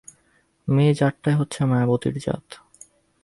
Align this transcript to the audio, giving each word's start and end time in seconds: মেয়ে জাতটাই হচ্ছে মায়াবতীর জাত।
মেয়ে 0.67 0.93
জাতটাই 0.93 1.35
হচ্ছে 1.35 1.59
মায়াবতীর 1.65 2.15
জাত। 2.19 2.45